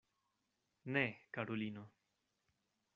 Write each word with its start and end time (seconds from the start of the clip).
Ne, 0.95 1.03
karulino. 1.31 1.85